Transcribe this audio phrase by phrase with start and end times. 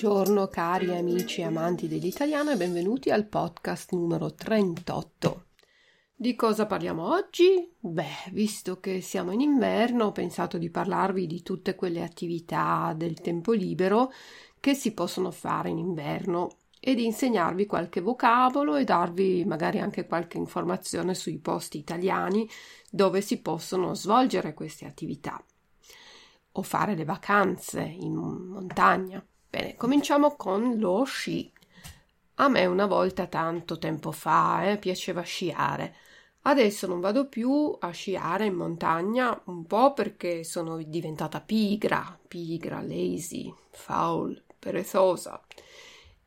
[0.00, 5.46] Buongiorno cari amici e amanti dell'italiano e benvenuti al podcast numero 38.
[6.14, 7.68] Di cosa parliamo oggi?
[7.80, 13.20] Beh, visto che siamo in inverno, ho pensato di parlarvi di tutte quelle attività del
[13.20, 14.12] tempo libero
[14.60, 20.06] che si possono fare in inverno e di insegnarvi qualche vocabolo e darvi magari anche
[20.06, 22.48] qualche informazione sui posti italiani
[22.88, 25.44] dove si possono svolgere queste attività
[26.52, 29.20] o fare le vacanze in montagna.
[29.58, 31.52] Bene, cominciamo con lo sci.
[32.36, 35.96] A me una volta tanto tempo fa eh, piaceva sciare.
[36.42, 42.80] Adesso non vado più a sciare in montagna, un po' perché sono diventata pigra, pigra,
[42.82, 45.44] lazy, foul, perezosa,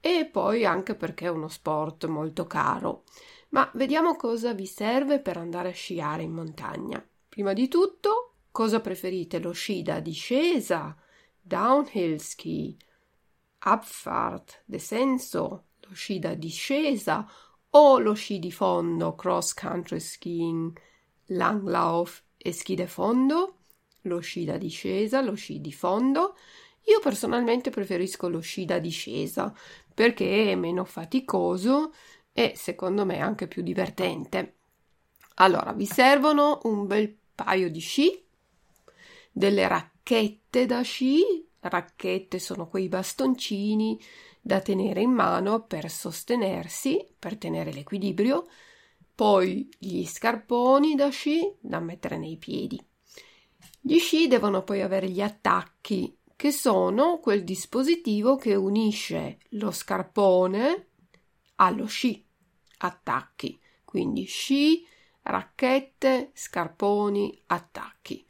[0.00, 3.04] e poi anche perché è uno sport molto caro.
[3.50, 7.00] Ma vediamo cosa vi serve per andare a sciare in montagna.
[7.28, 9.38] Prima di tutto, cosa preferite?
[9.38, 10.96] Lo sci da discesa,
[11.40, 12.76] downhill ski,
[13.62, 17.28] Abfahrt, descenso, lo sci da discesa
[17.70, 20.78] o lo sci di fondo, cross country skiing,
[21.26, 23.56] langlauf e sci da fondo,
[24.02, 26.36] lo sci da discesa, lo sci di fondo.
[26.84, 29.54] Io personalmente preferisco lo sci da discesa
[29.92, 31.92] perché è meno faticoso
[32.32, 34.56] e secondo me anche più divertente.
[35.34, 38.24] Allora, vi servono un bel paio di sci,
[39.30, 44.00] delle racchette da sci racchette sono quei bastoncini
[44.40, 48.46] da tenere in mano per sostenersi, per tenere l'equilibrio,
[49.14, 52.82] poi gli scarponi da sci da mettere nei piedi.
[53.80, 60.86] Gli sci devono poi avere gli attacchi, che sono quel dispositivo che unisce lo scarpone
[61.56, 62.24] allo sci.
[62.78, 64.86] Attacchi, quindi sci,
[65.22, 68.26] racchette, scarponi, attacchi.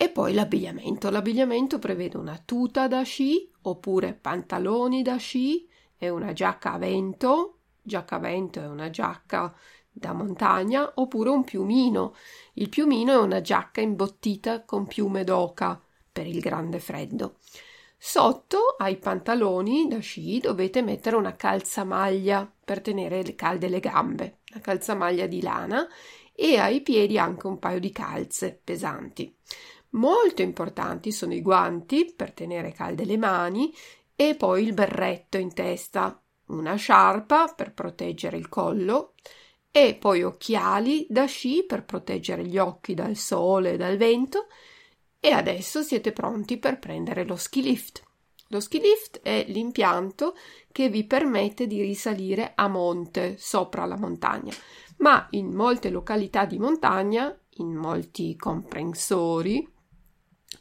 [0.00, 1.10] E poi l'abbigliamento.
[1.10, 7.58] L'abbigliamento prevede una tuta da sci oppure pantaloni da sci e una giacca a vento.
[7.82, 9.52] Giacca a vento è una giacca
[9.90, 12.14] da montagna oppure un piumino.
[12.52, 15.82] Il piumino è una giacca imbottita con piume d'oca
[16.12, 17.38] per il grande freddo.
[17.98, 24.60] Sotto ai pantaloni da sci dovete mettere una calzamaglia per tenere calde le gambe, una
[24.60, 25.88] calzamaglia di lana
[26.32, 29.34] e ai piedi anche un paio di calze pesanti.
[29.90, 33.74] Molto importanti sono i guanti per tenere calde le mani
[34.14, 39.14] e poi il berretto in testa, una sciarpa per proteggere il collo
[39.70, 44.46] e poi occhiali da sci per proteggere gli occhi dal sole e dal vento
[45.20, 48.02] e adesso siete pronti per prendere lo ski lift.
[48.48, 50.34] Lo ski lift è l'impianto
[50.72, 54.54] che vi permette di risalire a monte sopra la montagna,
[54.98, 59.76] ma in molte località di montagna, in molti comprensori,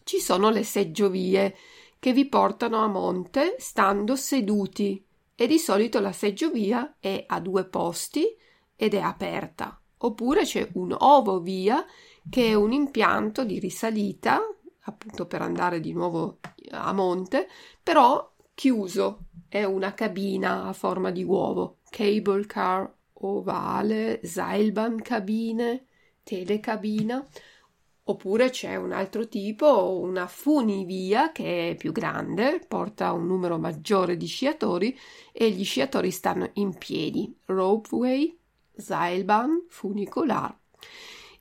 [0.07, 1.53] ci sono le seggiovie
[1.99, 5.05] che vi portano a monte stando seduti.
[5.35, 8.25] E di solito la seggiovia è a due posti
[8.73, 9.77] ed è aperta.
[9.97, 11.85] Oppure c'è un ovovia
[12.29, 14.39] che è un impianto di risalita,
[14.83, 16.39] appunto per andare di nuovo
[16.71, 17.49] a monte,
[17.83, 25.85] però chiuso, è una cabina a forma di uovo, cable car ovale, Seilbahn cabine,
[26.23, 27.27] telecabina
[28.09, 34.15] Oppure c'è un altro tipo, una funivia che è più grande, porta un numero maggiore
[34.15, 34.97] di sciatori
[35.33, 37.37] e gli sciatori stanno in piedi.
[37.45, 38.37] Ropeway,
[38.73, 40.57] Seilbahn, funicolar.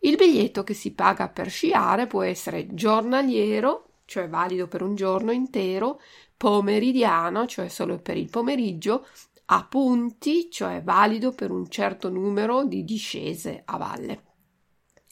[0.01, 5.31] Il biglietto che si paga per sciare può essere giornaliero, cioè valido per un giorno
[5.31, 6.01] intero,
[6.37, 9.07] pomeridiano, cioè solo per il pomeriggio,
[9.47, 14.23] a punti, cioè valido per un certo numero di discese a valle.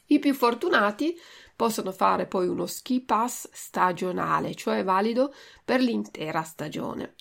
[0.06, 1.16] I più fortunati
[1.56, 5.32] possono fare poi uno ski pass stagionale, cioè valido
[5.64, 7.14] per l'intera stagione.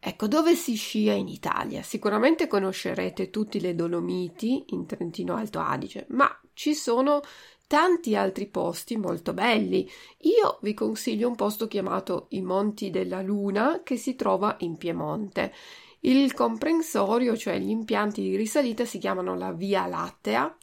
[0.00, 1.82] Ecco, dove si scia in Italia?
[1.82, 7.20] Sicuramente conoscerete tutti le Dolomiti in Trentino Alto Adige, ma ci sono
[7.66, 9.88] tanti altri posti molto belli.
[10.20, 15.52] Io vi consiglio un posto chiamato i Monti della Luna che si trova in Piemonte.
[16.00, 20.56] Il comprensorio, cioè gli impianti di risalita, si chiamano la Via Lattea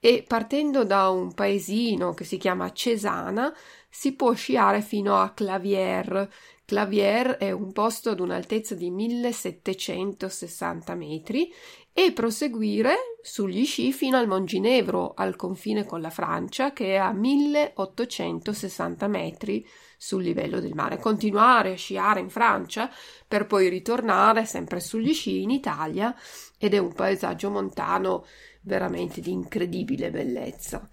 [0.00, 3.54] e partendo da un paesino che si chiama Cesana
[3.88, 6.28] si può sciare fino a Clavier.
[6.64, 11.52] Clavier è un posto ad un'altezza di 1760 metri
[11.92, 17.12] e proseguire sugli sci fino al Monginevro, al confine con la Francia, che è a
[17.12, 19.66] 1860 metri
[19.98, 20.98] sul livello del mare.
[20.98, 22.90] Continuare a sciare in Francia
[23.26, 26.14] per poi ritornare sempre sugli sci in Italia
[26.56, 28.24] ed è un paesaggio montano
[28.62, 30.88] veramente di incredibile bellezza.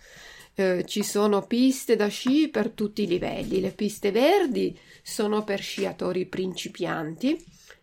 [0.54, 3.60] Eh, ci sono piste da sci per tutti i livelli.
[3.60, 7.38] Le piste verdi sono per sciatori principianti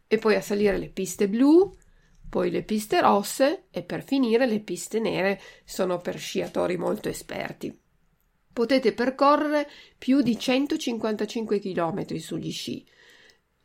[0.08, 1.72] e poi a salire le piste blu,
[2.28, 7.78] poi le piste rosse e per finire le piste nere sono per sciatori molto esperti.
[8.52, 12.84] Potete percorrere più di 155 km sugli sci.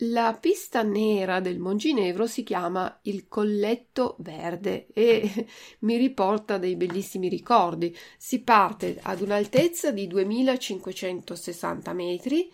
[0.04, 5.46] La pista nera del Monginevro si chiama il Colletto Verde e
[5.80, 7.94] mi riporta dei bellissimi ricordi.
[8.18, 12.50] Si parte ad un'altezza di 2560 metri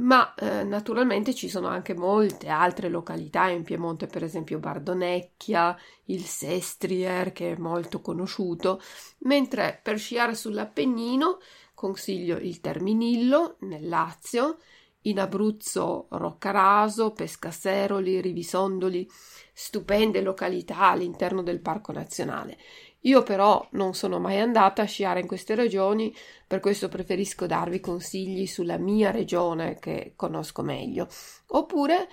[0.00, 5.76] ma eh, naturalmente ci sono anche molte altre località in Piemonte, per esempio Bardonecchia,
[6.06, 8.80] il Sestrier che è molto conosciuto,
[9.20, 11.38] mentre per sciare sull'Appennino
[11.74, 14.58] consiglio il Terminillo nel Lazio,
[15.02, 19.08] in Abruzzo Roccaraso, Pescaseroli, Rivisondoli,
[19.52, 22.58] stupende località all'interno del Parco Nazionale.
[23.04, 26.14] Io però non sono mai andata a sciare in queste regioni,
[26.46, 31.08] per questo preferisco darvi consigli sulla mia regione che conosco meglio.
[31.48, 32.08] Oppure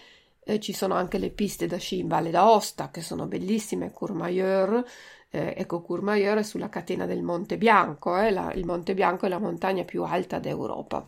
[0.45, 4.81] eh, ci sono anche le piste da sci in Valle d'Aosta che sono bellissime, Courmayeur,
[5.30, 9.30] eh, ecco Courmayeur è sulla catena del Monte Bianco, eh, la, il Monte Bianco è
[9.30, 11.06] la montagna più alta d'Europa.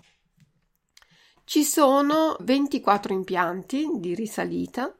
[1.49, 4.95] Ci sono 24 impianti di risalita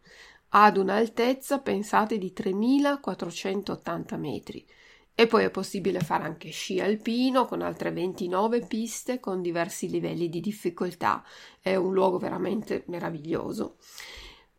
[0.47, 4.65] ad un'altezza, pensate, di 3480 metri.
[5.13, 10.27] E poi è possibile fare anche sci alpino con altre 29 piste con diversi livelli
[10.27, 11.23] di difficoltà.
[11.61, 13.75] È un luogo veramente meraviglioso.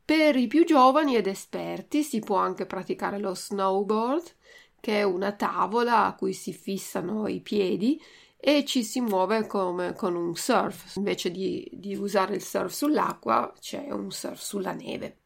[0.05, 4.37] Per i più giovani ed esperti si può anche praticare lo snowboard,
[4.79, 8.01] che è una tavola a cui si fissano i piedi
[8.41, 10.97] e ci si muove come con un surf.
[10.97, 15.19] Invece di, di usare il surf sull'acqua, c'è un surf sulla neve.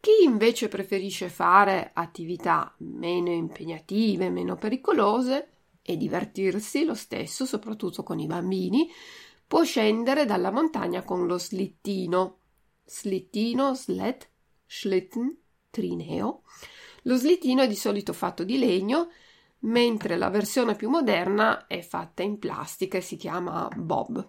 [0.00, 5.50] Chi invece preferisce fare attività meno impegnative, meno pericolose
[5.80, 8.90] e divertirsi lo stesso, soprattutto con i bambini,
[9.46, 12.38] può scendere dalla montagna con lo slittino.
[12.84, 14.26] Slittino, sled,
[14.66, 15.36] schlitten,
[15.70, 16.42] trineo.
[17.02, 19.08] Lo slittino è di solito fatto di legno,
[19.62, 24.26] mentre la versione più moderna è fatta in plastica e si chiama bob.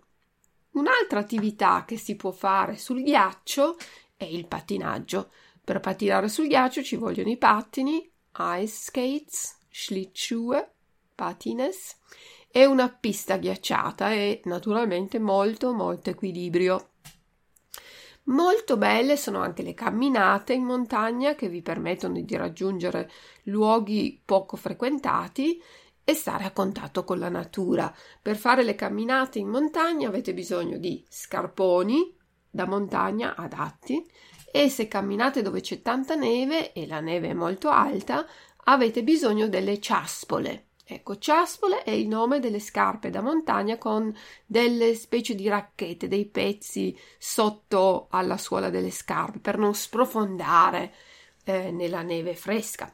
[0.71, 3.77] Un'altra attività che si può fare sul ghiaccio
[4.15, 5.31] è il pattinaggio.
[5.63, 10.71] Per pattinare sul ghiaccio ci vogliono i pattini, ice skates, schlittschuhe,
[11.15, 11.97] patines
[12.51, 16.89] e una pista ghiacciata e naturalmente molto molto equilibrio.
[18.25, 23.11] Molto belle sono anche le camminate in montagna che vi permettono di raggiungere
[23.43, 25.61] luoghi poco frequentati
[26.05, 27.93] e stare a contatto con la natura.
[28.21, 32.15] Per fare le camminate in montagna avete bisogno di scarponi
[32.49, 34.05] da montagna adatti,
[34.51, 38.27] e se camminate dove c'è tanta neve e la neve è molto alta,
[38.65, 40.67] avete bisogno delle ciaspole.
[40.85, 44.13] Ecco, ciaspole è il nome delle scarpe da montagna con
[44.45, 50.93] delle specie di racchette, dei pezzi sotto alla suola delle scarpe per non sprofondare
[51.45, 52.93] eh, nella neve fresca.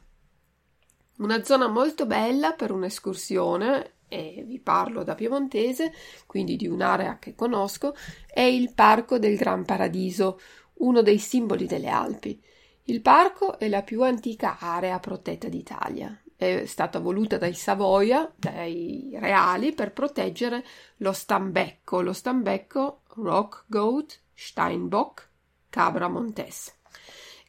[1.17, 5.91] Una zona molto bella per un'escursione, e vi parlo da piemontese,
[6.25, 10.39] quindi di un'area che conosco, è il Parco del Gran Paradiso,
[10.75, 12.41] uno dei simboli delle Alpi.
[12.83, 16.17] Il parco è la più antica area protetta d'Italia.
[16.39, 20.65] È stata voluta dai Savoia, dai reali, per proteggere
[20.99, 25.29] lo stambecco, lo stambecco Rock Goat, Steinbock,
[25.69, 26.73] Cabra Montes.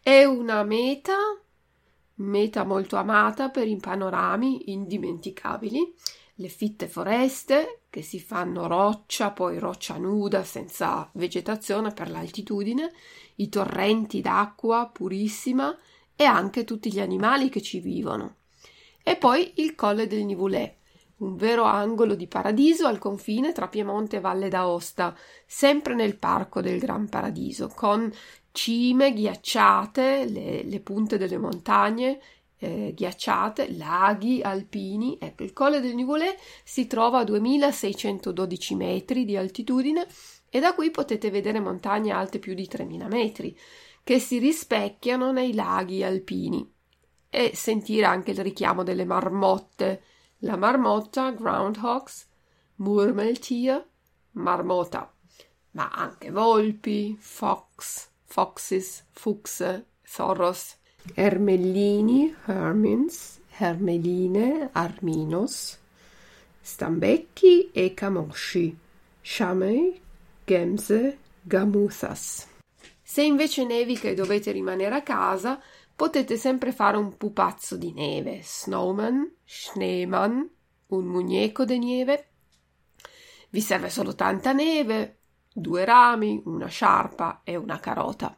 [0.02, 1.14] È una meta,
[2.16, 5.94] meta molto amata per i panorami indimenticabili
[6.35, 12.90] le fitte foreste che si fanno roccia, poi roccia nuda senza vegetazione per l'altitudine,
[13.37, 15.78] i torrenti d'acqua purissima
[16.16, 18.38] e anche tutti gli animali che ci vivono.
[19.02, 20.76] E poi il Colle del Nivolet,
[21.19, 25.16] un vero angolo di paradiso al confine tra Piemonte e Valle d'Aosta,
[25.47, 28.12] sempre nel parco del Gran Paradiso, con
[28.52, 32.21] cime ghiacciate, le, le punte delle montagne
[32.59, 35.16] eh, ghiacciate, laghi alpini.
[35.21, 40.07] Ecco, il Colle del Nivolet si trova a 2612 metri di altitudine
[40.49, 43.57] e da qui potete vedere montagne alte più di 3000 metri
[44.02, 46.78] che si rispecchiano nei laghi alpini
[47.30, 50.02] e sentire anche il richiamo delle marmotte,
[50.38, 52.26] la marmotta, groundhogs,
[52.76, 53.87] murmeltier,
[54.32, 55.12] marmota,
[55.72, 60.76] ma anche volpi, fox, foxes, fuchse, zorros,
[61.14, 65.78] ermellini, hermins, hermeline, arminos,
[66.60, 68.76] stambecchi e camosci,
[69.20, 70.00] sciamei,
[70.44, 72.49] gemse, gamuthas.
[73.02, 75.60] Se invece nevica e dovete rimanere a casa,
[76.00, 80.40] potete sempre fare un pupazzo di neve, snowman, schneemann,
[80.87, 82.28] un muñeco di neve.
[83.50, 85.19] Vi serve solo tanta neve,
[85.52, 88.35] due rami, una sciarpa e una carota.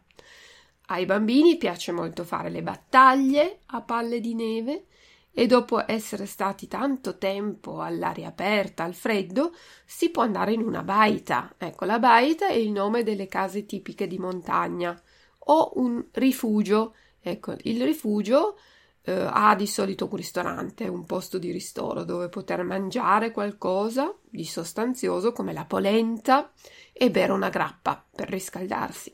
[0.86, 4.86] Ai bambini piace molto fare le battaglie a palle di neve
[5.30, 9.54] e dopo essere stati tanto tempo all'aria aperta, al freddo,
[9.86, 11.54] si può andare in una baita.
[11.56, 15.00] Ecco, la baita è il nome delle case tipiche di montagna
[15.44, 18.58] o un rifugio Ecco, il rifugio
[19.02, 24.44] eh, ha di solito un ristorante, un posto di ristoro dove poter mangiare qualcosa di
[24.44, 26.52] sostanzioso come la polenta
[26.92, 29.12] e bere una grappa per riscaldarsi.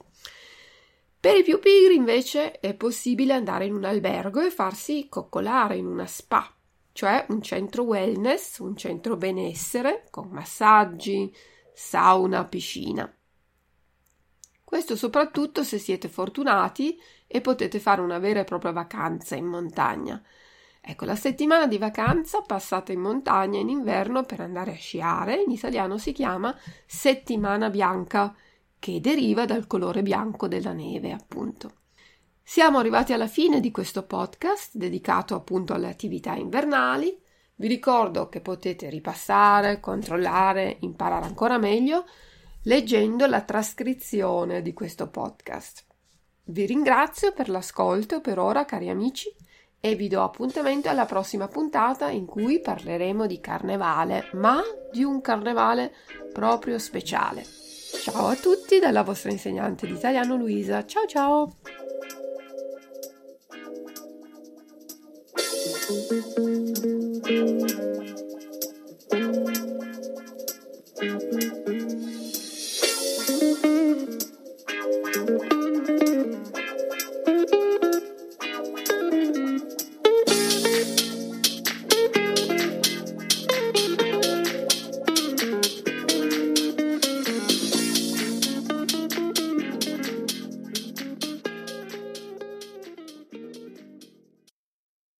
[1.20, 5.86] Per i più pigri invece è possibile andare in un albergo e farsi coccolare in
[5.86, 6.50] una spa,
[6.92, 11.34] cioè un centro wellness, un centro benessere con massaggi,
[11.74, 13.12] sauna, piscina.
[14.62, 20.20] Questo soprattutto se siete fortunati e potete fare una vera e propria vacanza in montagna.
[20.80, 25.50] Ecco, la settimana di vacanza passata in montagna in inverno per andare a sciare, in
[25.50, 26.56] italiano si chiama
[26.86, 28.34] settimana bianca,
[28.78, 31.72] che deriva dal colore bianco della neve, appunto.
[32.42, 37.20] Siamo arrivati alla fine di questo podcast dedicato appunto alle attività invernali.
[37.56, 42.06] Vi ricordo che potete ripassare, controllare, imparare ancora meglio
[42.62, 45.84] leggendo la trascrizione di questo podcast.
[46.50, 49.30] Vi ringrazio per l'ascolto per ora, cari amici,
[49.80, 55.20] e vi do appuntamento alla prossima puntata in cui parleremo di carnevale, ma di un
[55.20, 55.92] carnevale
[56.32, 57.44] proprio speciale.
[58.02, 60.86] Ciao a tutti dalla vostra insegnante di italiano Luisa.
[60.86, 61.52] Ciao ciao!